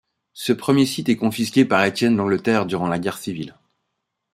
Ce 0.33 0.51
premier 0.51 0.87
site 0.87 1.09
est 1.09 1.15
confisqué 1.15 1.63
par 1.63 1.83
Étienne 1.85 2.15
d'Angleterre 2.17 2.65
durant 2.65 2.87
la 2.87 2.97
guerre 2.97 3.19
civile. 3.19 3.55